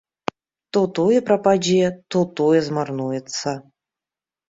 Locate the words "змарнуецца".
2.71-3.59